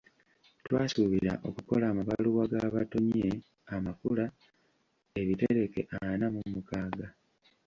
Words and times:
Twasuubira 0.65 1.31
okukola 1.49 1.85
amabaluwa 1.91 2.43
g’abatonye 2.51 3.27
amakula, 3.75 4.25
ebitereke 5.21 5.81
ana 6.09 6.27
mu 6.35 6.41
mukaaga. 6.53 7.07